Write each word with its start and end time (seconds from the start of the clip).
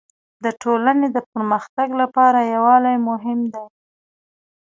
د 0.43 0.45
ټولني 0.61 1.07
د 1.15 1.17
پرمختګ 1.31 1.87
لپاره 2.01 2.39
يووالی 2.53 2.95
مهم 3.09 3.39
دی. 3.53 3.65